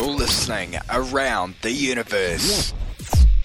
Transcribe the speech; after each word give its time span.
You're 0.00 0.14
listening 0.14 0.76
around 0.90 1.56
the 1.62 1.72
universe. 1.72 2.72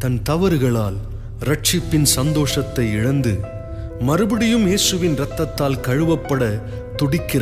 تن 0.00 0.18
توڑپن 0.18 2.04
سندوشت 2.04 2.80
مربیم 4.00 4.66
یسون 4.68 5.14
رت 5.18 5.40
کڑ 5.84 5.98
تک 6.98 7.36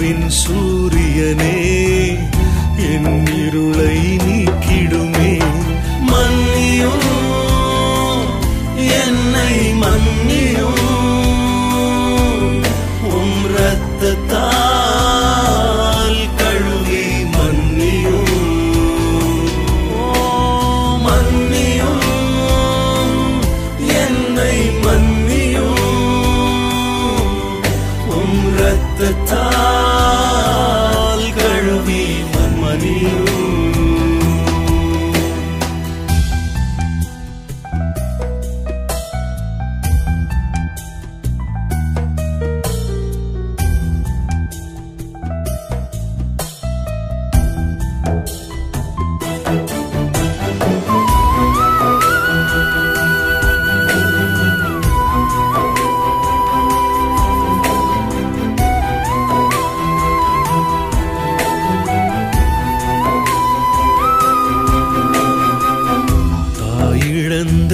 ون 0.00 0.28
سوری 0.28 1.34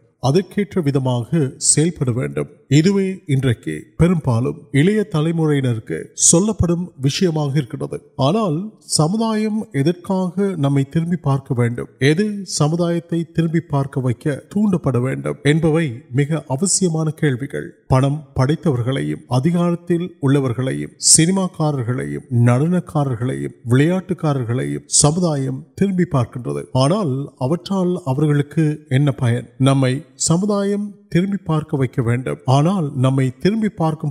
ادوک 0.23 0.59
سمدی 8.91 9.47
پارک 11.23 11.51
سمدی 12.47 13.59
پارک 13.69 13.97
وک 13.97 14.27
مان 16.93 17.07
کم 17.19 18.09
پڑتم 18.35 18.75
سینما 21.05 21.47
نیوٹکار 23.71 24.35
سمدا 24.89 25.35
تربی 25.75 26.05
پارک 26.05 26.37
آنا 26.73 27.01
پین 29.11 29.45
نو 29.59 29.75
سمدایا 30.27 30.77
تربی 31.11 31.37
پارک 31.37 31.73
وکل 31.73 32.19
نرمی 32.95 33.69
پارک 33.69 34.05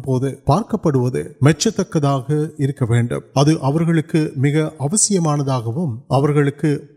پارک 0.45 0.83
پڑوت 0.83 1.17
ماندہ 5.21 5.61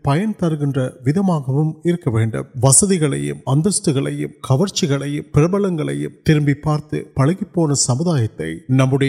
پین 0.02 0.32
ترک 0.32 0.78
وسد 2.62 2.92
ادست 3.46 3.88
تربی 6.24 6.54
پارت 6.54 6.94
پڑک 7.14 7.76
سمدھا 7.76 8.16
نمبر 8.68 9.04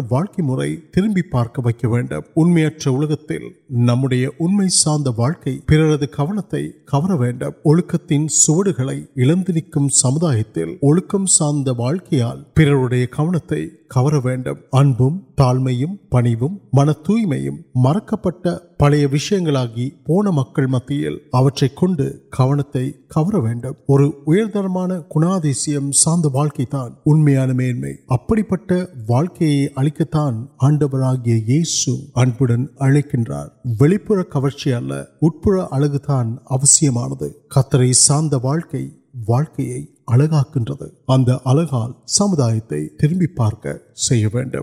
مارکی 0.00 0.76
تربی 0.92 1.22
پارک 1.22 1.60
وی 1.64 2.02
نئے 2.02 2.68
سارے 2.78 3.82
پھر 5.68 5.96
کورکتی 7.62 8.28
سوڈ 8.28 8.68
சமுதாயத்தில் 9.97 10.73
ஒழுக்கம் 10.81 11.29
சார்ந்த 11.29 11.71
வாழ்க்கையால் 11.73 12.43
பிறருடைய 12.53 13.07
கவனத்தை 13.09 13.61
கவர 13.87 14.19
வேண்டும் 14.19 14.61
அன்பும் 14.69 15.17
தாழ்மையும் 15.41 15.97
பணிவும் 16.09 16.55
மன 16.69 16.95
தூய்மையும் 17.07 17.59
மறக்கப்பட்ட 17.83 18.55
பழைய 18.77 19.05
விஷயங்களாகி 19.07 19.85
போன 20.03 20.31
மக்கள் 20.31 20.67
மத்தியில் 20.67 21.19
அவற்றை 21.29 21.69
கொண்டு 21.73 22.05
கவனத்தை 22.29 22.83
கவர 23.07 23.39
வேண்டும் 23.39 23.77
ஒரு 23.85 24.07
உயர்தரமான 24.25 24.99
குணாதிசயம் 25.07 25.89
சார்ந்த 25.93 26.29
வாழ்க்கை 26.29 26.65
தான் 26.67 26.91
உண்மையான 27.03 27.53
மேன்மை 27.53 27.93
அப்படிப்பட்ட 28.07 28.79
வாழ்க்கையை 29.07 29.63
அளிக்கத்தான் 29.75 30.37
ஆண்டவராகிய 30.59 31.37
இயேசு 31.45 31.93
அன்புடன் 32.13 32.65
அழைக்கின்றார் 32.79 33.51
سمدا 42.06 42.58
تربی 42.98 43.26
پارک 43.26 43.66
ویڈیو 44.34 44.62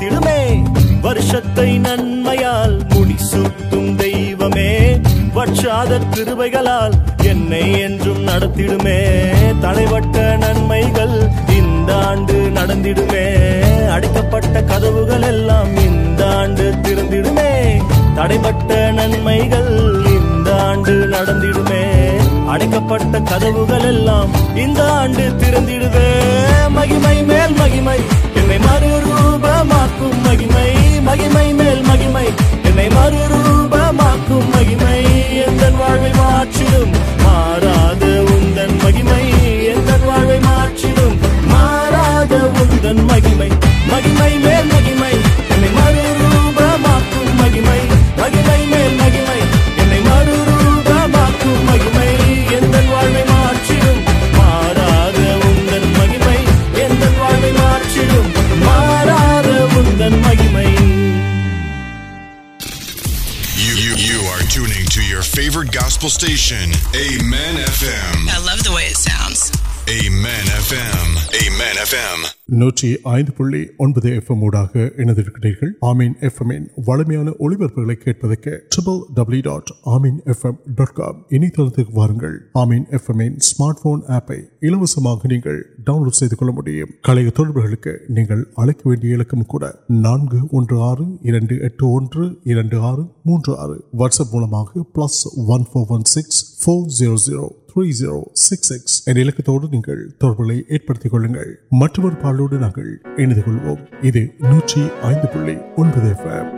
نماد 0.00 1.12
تڑب 9.62 9.94
نڑن 12.54 12.84
اڑکا 13.90 14.40
تڑب 14.68 14.96
نوند 15.36 16.20
اڑک 18.18 18.68
ترند 18.68 19.24
مہیم 27.56 28.23
روبا 28.50 29.62
بات 29.62 30.00
مغی 30.26 30.46
مئی 30.46 31.00
مغی 31.00 31.28
مئی 31.28 31.52
میل 31.52 31.82
مگر 31.82 32.08
مئی 32.08 32.43
நூற்றி 72.54 72.88
ஐந்து 73.12 73.32
புள்ளி 73.36 73.60
ஒன்பது 73.78 74.08
எஃப்எம் 74.16 74.42
ஊடாக 74.46 74.72
இணைந்திருக்கிறீர்கள் 75.02 75.70
ஆமீன் 75.88 76.14
எஃப்எம்மின் 76.28 76.66
வலிமையான 76.88 77.32
ஒளிபரப்புகளை 77.44 77.96
கேட்பதற்கு 77.98 78.52
triple 78.72 79.00
W 79.16 79.42
dot 79.46 79.70
Ameen 79.94 80.18
FM 80.32 80.58
dot 80.74 80.94
com 80.98 81.18
இணையதளத்துக்கு 81.36 81.94
வாருங்கள் 81.94 82.36
ஆமீன் 82.62 82.86
எஃப்எம்மின் 82.98 83.38
ஸ்மார்ட் 83.48 83.82
போன் 83.84 84.04
ஆப்பை 84.16 84.38
இலவசமாக 84.68 85.30
நீங்கள் 85.32 85.58
டவுன்லோட் 85.88 86.20
செய்து 86.20 86.36
கொள்ள 86.36 86.52
முடியும் 86.52 86.92
கலைய 87.08 87.32
தொடர்புகளுக்கு 87.32 87.94
நீங்கள் 88.10 88.44
அழைக்க 88.56 88.82
வேண்டிய 88.84 89.16
இலக்கம் 89.16 89.48
கூட 89.48 89.64
நான்கு 90.04 90.40
ஒன்று 90.52 90.78
ஆறு 90.84 91.06
இரண்டு 91.24 91.56
எட்டு 91.62 91.84
ஒன்று 91.92 92.24
இரண்டு 92.52 92.78
ஆறு 92.84 93.04
மூன்று 93.24 93.52
ஆறு 93.58 93.78
வாட்ஸ்அப் 93.98 94.34
மூலமாக 94.34 94.86
plus 94.94 95.20
one 95.50 95.66
four 95.70 95.90
one 95.90 96.08
six 96.14 96.42
four 96.60 96.88
zero 96.96 97.18
zero 97.24 97.46
three 97.76 97.86
zero 97.92 98.16
six 98.42 98.68
six 98.70 98.96
என்ற 99.08 99.18
இலக்கத்தோடு 99.22 99.70
நீங்கள் 99.72 100.02
தொடர்புகளை 100.14 100.58
ஏற்படுத்திக் 100.76 101.14
கொள்ளுங்கள் 101.14 101.50
மற்றொரு 101.80 102.16
பாடலோடு 102.22 102.58
நாங்கள் 102.58 102.90
இணைந்து 103.16 103.44
கொள்வோம் 103.46 103.82
இது 104.02 104.22
நூற்றி 104.46 104.82
ஐந்து 105.08 105.28
புள்ளி 105.32 105.56
ஒன்பது 105.76 106.10
எஃப்எம் 106.14 106.52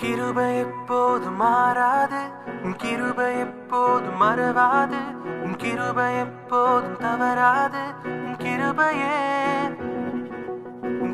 கிருபை 0.00 0.50
எப்போது 0.58 1.28
மாறாது 1.40 2.20
உன் 2.64 2.76
கிருபை 2.82 3.30
எப்போது 3.42 4.08
மறவாது 4.20 5.00
உன் 5.44 5.56
கிருபை 5.56 6.08
எப்போதும் 6.22 6.98
தவறாது 7.02 7.82
உன் 8.20 8.38
கிருபையே 8.42 9.18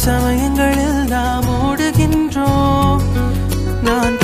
சமயங்களில் 0.02 1.00
நாம் 1.06 1.48
ஓடுகின்றோம் 1.58 3.02
நான் 3.82 4.16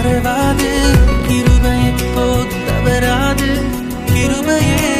மறவாது 0.00 0.72
கிருபை 1.24 1.78
போ 2.14 2.26
தவறாது 2.66 3.48
கிருபையே 4.10 4.97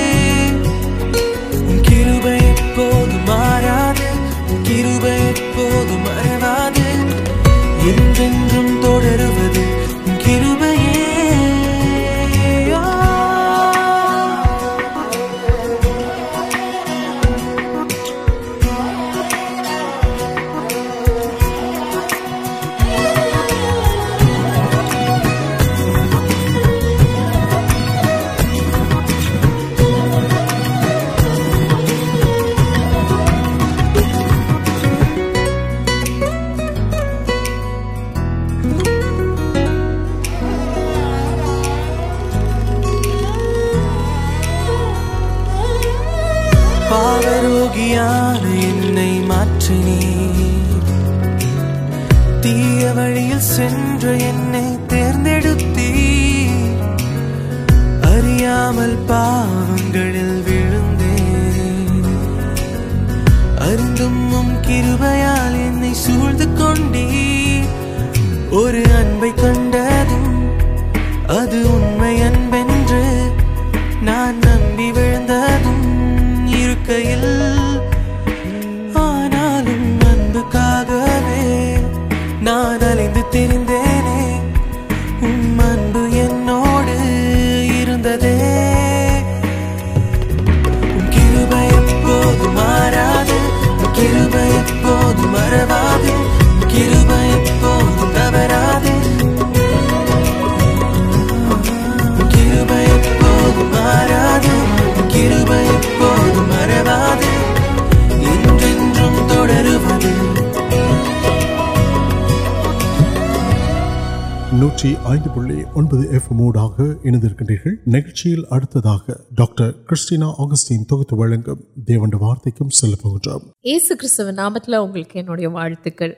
நிகழ்ச்சியில் 118.20 118.46
அடுத்ததாக 118.54 119.14
டாக்டர் 119.34 119.72
கிறிஸ்டினா 119.88 120.28
ஆகஸ்டின் 120.42 120.86
தொகுத்து 120.86 121.14
வழங்கும் 121.16 121.60
தேவண்ட 121.86 122.16
வார்த்தைக்கும் 122.16 122.72
செல்ல 122.78 122.94
போகின்றோம் 123.02 123.44
ஏசு 123.72 123.92
கிறிஸ்தவ 123.94 124.32
நாமத்தில் 124.38 124.76
உங்களுக்கு 124.78 125.18
என்னுடைய 125.22 125.48
வாழ்த்துக்கள் 125.50 126.14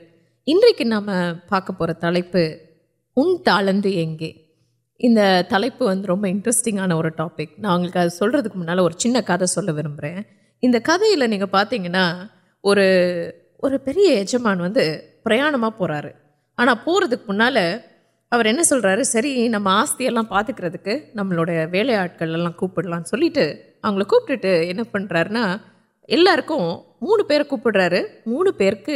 இன்றைக்கு 0.47 0.85
நாம 0.87 1.17
பார்க்க 1.49 1.73
போற 1.73 1.93
தலைப்பு 2.01 2.43
உன் 3.17 3.35
தாளந்து 3.45 3.91
எங்கே 4.03 4.29
இந்த 4.99 5.21
தலைப்பு 5.49 5.83
வந்து 5.85 6.07
ரொம்ப 6.07 6.25
இன்ட்ரெஸ்டிங்கான 6.27 6.97
ஒரு 6.97 7.11
டாபிக் 7.17 7.53
நான் 7.57 7.73
உங்களுக்கு 7.75 8.01
அது 8.01 8.13
சொல்கிறதுக்கு 8.19 8.57
முன்னால் 8.57 8.83
ஒரு 8.83 8.97
சின்ன 8.97 9.21
கதை 9.23 9.49
சொல்ல 9.49 9.71
விரும்புகிறேன் 9.71 10.19
இந்த 10.63 10.79
கதையில் 10.81 11.29
நீங்கள் 11.29 11.53
பார்த்தீங்கன்னா 11.53 12.05
ஒரு 12.63 12.87
ஒரு 13.59 13.77
பெரிய 13.81 14.09
எஜமான் 14.19 14.65
வந்து 14.67 14.85
பிரயாணமாக 15.25 15.73
போகிறாரு 15.75 16.13
ஆனால் 16.57 16.81
போகிறதுக்கு 16.85 17.27
முன்னால் 17.27 17.63
اور 18.31 18.45
سر 18.63 19.03
سر 19.03 19.25
نام 19.49 19.67
آستی 19.67 20.07
پاتک 20.29 20.57
کر 20.57 20.89
نماٹل 21.15 22.47
کوپلان 22.57 23.03
چلے 23.03 24.05
کو 24.05 24.19
نا 25.29 25.57
میرے 26.09 26.41
کو 26.41 26.83
مونپ 28.25 28.89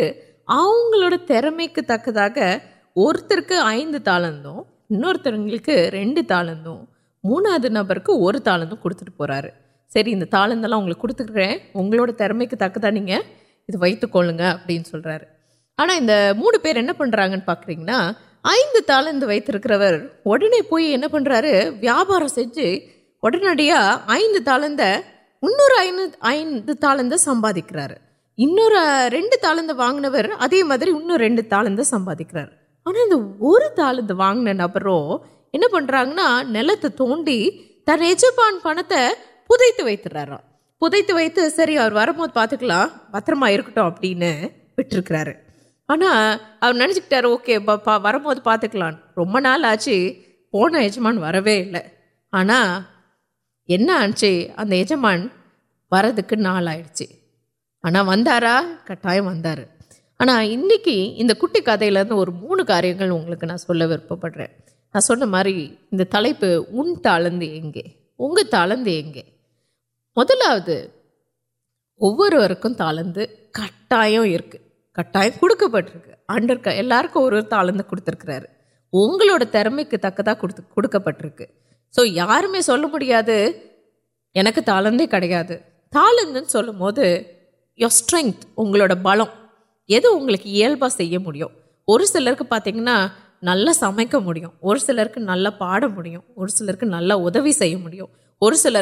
ترمکا 1.28 2.56
اور 2.96 3.16
تاند 3.28 4.08
راحند 4.08 6.18
مونع 7.24 7.58
نبر 7.72 8.00
کے 8.00 8.14
اور 8.14 8.34
تا 8.44 8.58
کٹ 8.82 9.18
پہ 9.18 9.42
سر 9.92 10.02
ان 10.06 10.26
تا 10.26 10.48
کچھ 11.00 11.22
نہیں 12.84 13.20
ویت 13.70 14.06
کل 14.14 14.32
گل 14.32 15.18
آنا 15.78 15.94
موڑ 16.36 16.58
پھر 16.58 16.92
پڑھ 16.98 17.10
رہا 17.10 17.36
پا 17.46 17.54
یعنی 18.46 19.26
وکر 19.26 19.68
پوئی 20.70 20.94
انہیں 20.94 21.12
پڑھ 21.12 21.28
رہا 21.28 21.70
ویپار 21.82 22.28
سجیے 22.28 22.72
یعنی 23.24 24.40
تالند 24.46 24.82
ان 25.42 26.62
تما 27.22 27.52
دکر 27.52 27.80
انگنور 28.38 28.74
سمپکر 31.84 32.38
آنا 32.86 34.68
تر 34.68 34.88
نپرنا 35.54 36.42
نلتے 36.48 36.90
تون 36.90 37.26
تجان 37.88 38.60
پنتے 38.64 39.08
پیتر 39.78 40.26
پیتے 40.82 41.50
سر 41.50 41.70
اور 41.78 42.08
پاتک 42.34 42.64
پترم 43.12 43.44
ابرک 43.44 43.70
آنا 45.90 46.12
نچکٹر 46.78 47.24
اوکے 47.24 47.58
واپکلان 47.66 48.94
روب 49.18 49.38
نالاچی 49.40 49.98
پونا 50.54 50.80
یجمان 50.82 51.18
وار 51.18 51.34
آنا 52.34 52.60
چی 54.18 54.32
یجمان 54.72 55.28
واڑا 55.92 56.10
وار 57.84 58.46
کٹائم 58.86 59.28
ونا 59.28 60.40
اندیل 60.40 61.98
اور 61.98 62.28
مون 62.40 62.64
کاریہ 62.68 63.04
نا 63.44 63.58
سو 63.58 63.74
وڑ 63.74 64.30
رہے 64.36 64.48
نا 64.94 65.02
ساری 65.02 65.68
تلپ 66.12 66.46
ان 66.70 66.96
تعلے 67.04 67.48
اگ 67.60 67.78
تے 69.12 69.22
مدلا 70.18 70.58
ہوٹائم 72.02 74.24
کٹائ 74.98 75.30
کھک 75.30 75.64
پٹ 75.74 75.90
تعلق 77.50 77.90
کترکار 77.90 78.42
اگڑ 78.94 79.44
ترمک 79.52 79.96
پٹک 81.06 81.42
یار 81.96 82.44
مجھے 82.44 82.72
ان 84.36 84.48
کو 84.56 84.62
تعلق 84.66 85.02
کڑیاں 85.12 85.44
تالند 85.94 86.38
اسٹرت 87.80 88.46
اگم 88.58 88.78
ادوکی 89.90 91.42
اور 91.88 92.00
سرکار 92.00 92.44
پاتا 92.44 92.70
نل 93.42 93.74
سمک 93.74 94.16
میرے 94.16 95.06
کو 95.06 95.20
نا 95.20 95.50
پاڑ 95.50 95.84
میر 95.88 96.48
سبر 96.48 96.76
کے 96.76 96.86
نل 96.86 97.12
ادو 97.12 97.52
سیم 97.52 97.88
اور 98.42 98.54
سرا 98.54 98.82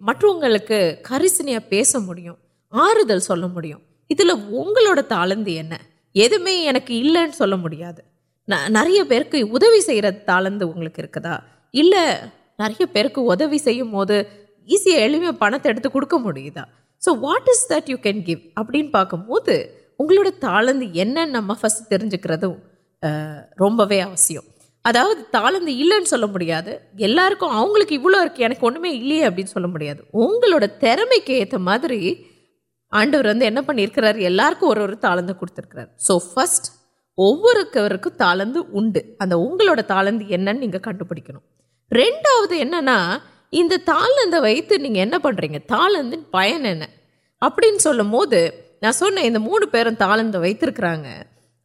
ملک 0.00 0.72
کریشنیا 1.02 1.58
پیس 1.68 1.94
مل 1.96 2.28
م 2.72 3.95
اس 4.10 4.20
لیے 4.20 4.34
وہ 4.50 4.64
تیم 6.86 7.30
سو 7.38 7.56
مڑا 7.56 7.86
ہے 7.86 7.92
نرک 8.68 9.30
تھی 9.30 9.42
وہ 9.42 9.58
نا 12.58 12.68
کوئی 12.78 13.30
ادو 13.30 13.44
سواد 13.58 14.10
یسیا 14.68 15.30
پڑھتے 15.38 15.72
کڑک 15.92 16.14
مجھے 16.14 16.50
so 17.02 17.14
what's 17.20 17.70
that 17.70 17.90
you 17.90 17.96
can 17.96 18.20
give 18.26 18.38
up 18.56 18.70
post 18.92 19.50
تعلقی 20.40 21.00
اتنا 21.00 21.24
نمجک 21.24 22.26
روبی 23.60 24.00
عشیم 24.00 24.48
ادا 24.84 25.04
تعندی 25.30 25.82
اِل 25.82 25.92
میڈیا 26.32 26.60
یوگی 26.98 27.96
عوقے 27.96 28.44
اب 28.44 28.80
میڈی 28.80 29.92
وہ 30.12 30.58
ترمک 30.80 31.30
آنڈر 32.92 33.26
وی 33.26 33.50
پڑکر 33.66 34.16
یوور 34.16 34.94
تا 35.00 35.14
کار 35.22 35.86
سو 35.98 36.18
فسٹ 36.18 36.70
وہ 37.18 37.52
تعلق 38.18 38.56
اگڑ 39.20 39.80
تا 39.80 40.02
کنپڑنگ 40.82 41.36
رنڈا 41.92 42.34
ایسنا 42.50 42.96
ان 43.52 43.68
تاند 43.86 44.34
ویت 44.42 44.72
پڑ 45.22 45.34
رہی 45.34 45.58
تالند 45.58 46.14
پینے 46.30 46.74
ابو 47.42 48.24
نا 48.82 48.92
سوڑ 48.92 49.64
پہ 49.72 49.82
تاند 49.98 50.34
وقت 50.34 50.80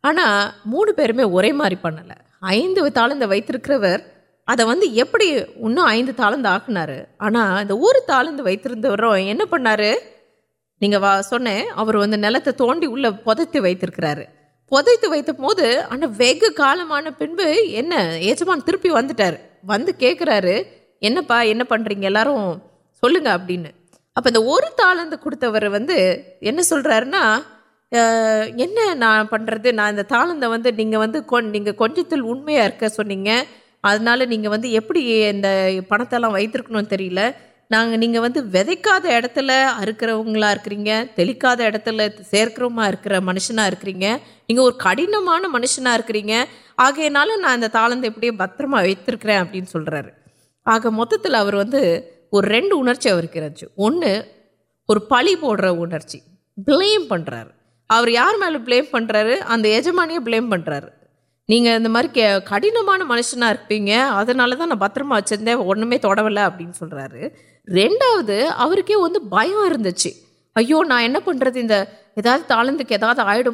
آنا 0.04 0.50
موڑ 0.66 0.92
پیمے 0.98 1.24
وہ 1.24 1.42
پہند 1.82 2.78
وپی 3.22 3.58
انہوں 5.56 6.12
تالند 6.16 6.46
آکن 6.46 6.78
آنا 6.78 7.60
اگر 7.60 7.72
ورال 8.10 8.40
ویسا 8.40 9.94
سن 10.82 11.44
نلتے 12.22 12.52
تونتی 12.52 12.88
ویت 13.60 13.84
وا 15.38 16.74
وال 16.90 17.08
پہ 17.18 17.50
یجمان 18.22 18.60
ترپی 18.66 18.90
ونٹر 18.90 19.36
ویکرا 19.64 20.40
یوپ 21.04 21.34
پنگ 21.70 22.06
اب 22.16 22.48
اب 24.16 24.28
ان 24.32 24.66
تا 24.78 24.94
کسی 25.24 26.64
چل 26.64 26.82
رہا 26.82 27.24
پڑھ 29.30 29.42
رہے 29.44 29.72
نہ 29.72 30.02
تمہیں 30.10 31.72
کچھ 31.78 32.00
ترمیاں 32.10 33.44
ادا 33.84 34.16
نہیں 34.16 35.80
پڑھتے 35.90 36.18
وقل 36.24 36.76
نہکوا 37.72 38.28
کر 38.84 39.26
سیک 42.32 42.60
منشن 43.24 43.60
آنشن 43.60 45.88
آگے 46.78 47.10
نہ 47.10 47.68
تعندی 47.72 48.32
پترم 48.32 48.74
ول 48.74 48.94
مل 51.34 51.52
رورچ 51.52 51.76
پلی 55.10 55.36
پوڈ 55.36 55.64
امرچی 55.64 56.20
پلےم 56.66 57.08
پڑھ 57.08 57.22
رہا 57.22 57.44
اور 57.90 58.08
یار 58.08 58.40
میل 58.40 58.58
پل 58.92 59.08
پہ 59.08 59.36
آدھے 59.46 59.70
یجمیا 59.70 60.20
پلےم 60.26 60.50
پڑھ 60.50 60.62
رہا 60.62 60.78
ہے 60.78 61.01
نہیں 61.52 61.88
مارک 61.88 62.20
کڑنم 62.46 63.08
منشنگ 63.08 63.90
ادا 63.90 64.66
نا 64.66 64.74
بترما 64.74 65.22
چیل 65.22 65.48
ابل 65.48 66.38
رنڈا 67.68 68.64
ارکو 68.64 69.08
نا 69.08 69.20
پھر 71.26 71.56
یادا 71.56 72.38
تالند 72.48 72.82
ادا 72.92 73.24
آئیڈ 73.26 73.48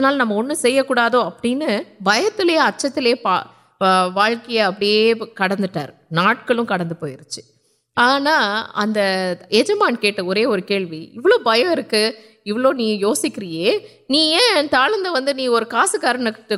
نام 0.00 0.54
سے 0.54 0.78
ابھی 0.78 1.54
بھتت 2.00 2.40
اچت 2.60 2.98
پا 3.22 3.42
اب 3.80 4.84
کڑھا 5.34 6.32
کٹ 6.46 7.38
آنا 7.96 8.64
اگر 8.74 9.34
یجمان 9.50 9.96
کی 9.96 10.10
ان 12.46 12.80
یوسکری 12.80 13.70
نہیں 14.10 14.62
تاند 14.70 15.38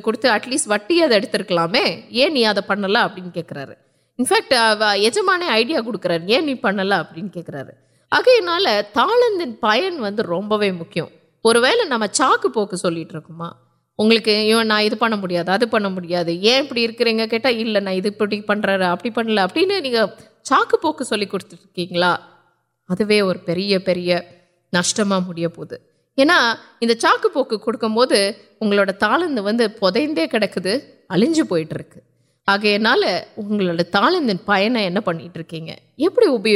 کرٹلی 0.05 0.57
وٹیال 0.67 1.13
پہن 2.67 2.91
لو 2.91 3.07
انفیکٹ 4.19 4.53
یجم 4.97 5.31
یا 5.69 5.81
پنل 6.63 6.93
ابکرا 6.93 7.63
نال 8.45 8.67
تاند 8.93 9.55
پین 9.61 10.01
و 10.01 11.05
اور 11.45 11.55
نام 11.89 12.05
چا 12.13 12.31
کو 12.43 12.49
پوکان 12.49 13.41
اگلے 13.99 14.63
نا 14.65 14.79
پڑ 14.99 15.15
میڈیا 15.15 15.41
ادا 15.41 15.57
پڑا 15.71 15.89
ابھی 16.19 16.87
کھیٹا 17.31 17.49
پنر 18.47 18.81
ابھی 18.81 19.11
پنل 19.11 19.39
اب 19.39 19.59
چاک 20.43 20.75
ادو 22.89 23.27
اور 23.27 23.37
نش 24.73 24.95
پہ 24.95 25.03
اچھے 25.03 25.47
وہ 27.95 29.91
تیقدے 29.91 30.77
الیج 31.09 31.41
پوئٹر 31.49 31.81
آپ 32.49 32.61
اگڑ 33.37 33.83
تالند 33.83 34.31
پینے 34.45 34.89
پڑکی 35.05 35.61
ابھی 35.99 36.27
ابھی 36.27 36.53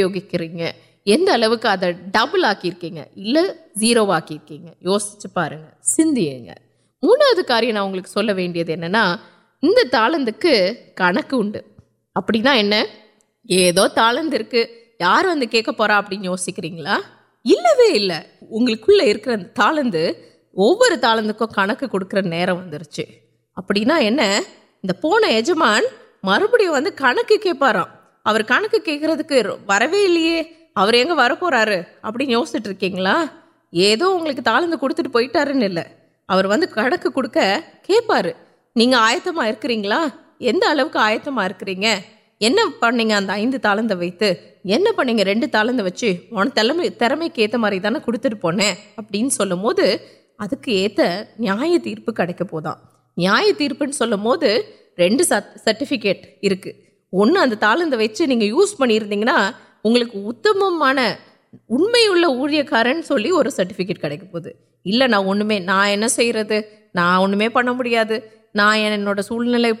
یعنی 1.05 1.55
کے 1.61 1.75
ڈبل 2.13 2.45
آکر 2.45 2.83
اِل 3.15 3.37
زیرو 3.75 4.11
آکے 4.11 4.37
یوس 4.81 5.05
موڑا 7.03 7.29
ہوارکل 7.71 8.29
ان 9.63 9.73
تالند 9.91 10.29
کنکا 10.41 11.55
تالند 13.95 14.33
یار 14.99 15.25
ویک 15.35 15.69
پہ 15.77 15.91
اب 15.91 16.13
یوسکری 16.13 16.69
اِس 17.49 18.79
کو 18.85 18.91
لکند 18.91 19.95
وہ 20.53 20.75
تر 20.81 20.95
کھکر 21.79 22.21
نرم 22.23 22.57
ونچ 22.57 22.99
اب 23.57 23.71
پونا 25.01 25.27
یجمان 25.31 25.83
مربوڑ 26.23 26.61
ویے 26.61 26.91
وار 31.11 31.67
اب 32.03 32.21
یوسٹرکا 32.21 33.23
تالند 34.43 34.73
کٹر 34.81 35.07
ویک 35.13 35.33
کھیپار 37.85 38.25
نہیں 38.75 38.93
آیتک 38.93 39.65
آیتیں 40.95 41.31
پونی 42.39 43.03
ابھی 48.97 49.27
ادک 50.39 50.69
نیا 51.39 51.55
تیرپا 51.83 52.73
نیا 53.17 53.35
تیرے 53.57 54.57
ریڈ 54.97 55.21
سرٹیفکٹ 55.65 56.25
تالند 57.59 57.93
یوز 58.41 58.75
پینا 58.77 59.51
اتمانے 59.85 61.13
کا 62.63 62.83
سرٹیفکٹ 63.53 64.01
کل 64.01 65.03
نا 65.03 65.95
نا 65.95 66.07
سر 66.07 66.43
اس 66.43 67.53
پہ 67.53 67.61
مجھے 67.61 68.19
ناڑ 68.57 69.21
سڑی 69.21 69.71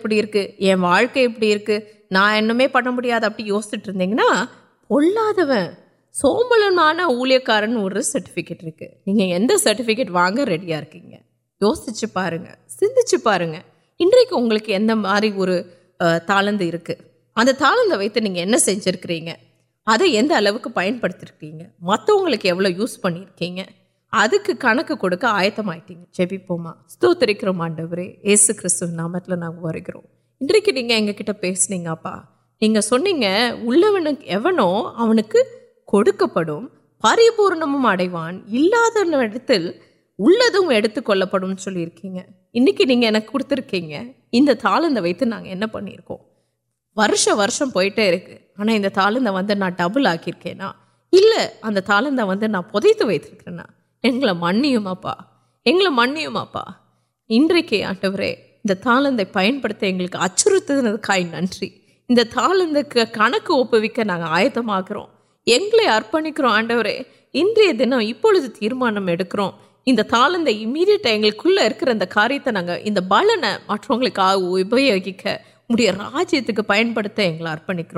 یہ 0.59 0.75
واقع 0.79 1.19
ابھی 1.39 1.69
نا 2.11 2.53
میں 2.53 2.67
پڑ 2.67 2.87
میڈیا 2.87 3.19
ابھی 3.23 3.47
یوسلان 3.47 4.19
ورلیہ 4.89 5.61
سرٹیفکٹ 8.03 8.63
نہیں 9.07 9.47
سرٹیفکٹ 9.63 10.09
وا 10.09 10.29
رکھی 10.29 10.99
یوسکر 11.61 12.05
تالند 16.27 16.61
وا 17.91 18.57
سک 18.57 19.07
پین 20.75 20.99
پی 21.39 21.51
متوقع 21.81 22.67
یوز 22.67 23.01
پڑکیں 23.01 23.63
ادک 24.13 24.49
کن 24.61 24.79
کو 24.89 25.07
آیت 25.21 25.59
آبی 25.59 26.37
پما 26.37 26.71
کے 26.91 27.47
آڈر 27.59 27.97
یہ 27.97 28.35
یع 28.35 28.53
کل 29.19 29.37
گروہ 29.87 30.01
انگیٹ 30.89 31.29
پیسپ 31.41 31.71
نہیں 31.71 32.79
سنگیں 32.81 33.51
النوک 33.51 35.35
پڑ 36.33 36.49
پری 37.03 37.29
پورنک 37.37 38.15
ان 42.53 42.65
کی 42.71 42.83
ان 42.89 43.19
کو 43.21 43.37
کھڑکی 43.39 43.95
ان 44.31 44.45
تالند 44.61 44.97
وا 44.97 45.65
پڑھیں 45.71 45.95
ورش 46.97 47.27
ورشم 47.37 47.69
پہ 47.69 47.89
آنا 48.57 48.71
ان 48.71 48.89
تالند 48.93 49.27
آکرنا 50.07 50.71
تالند 51.81 52.19
یہ 54.03 54.77
منپ 54.79 55.07
منپکی 57.29 57.83
آٹور 57.83 58.19
پین 59.33 59.59
پڑے 59.59 59.97
اچھے 60.13 60.49
کائیں 61.01 61.25
نن 61.31 62.15
تالند 62.23 62.77
کن 62.89 63.33
کو 63.43 63.63
آیتم 64.23 64.69
آ 64.69 64.79
رہا 64.89 65.95
ارپنی 65.95 66.31
کرنور 66.31 66.85
ان 67.33 67.53
پوزھ 68.21 68.49
تیار 68.49 68.73
تالند 70.09 70.47
امیڈیٹ 70.65 71.37
کو 71.37 71.49
کاریہ 72.09 72.49
نا 72.49 72.61
بلنے 73.07 73.35
میں 73.41 73.57
اب 73.67 74.75
راجیہ 74.75 76.61
پین 76.67 76.93
پڑے 76.93 77.27
ارپنک 77.47 77.97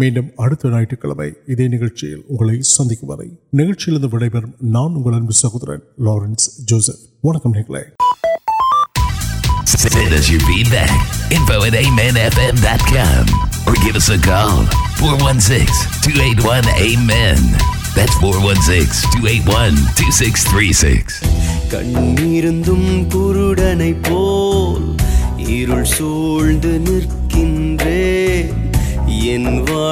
میم 0.00 0.30
نیل 2.32 2.62
سند 2.62 2.92
نان 4.60 5.32
سہوار 5.32 5.78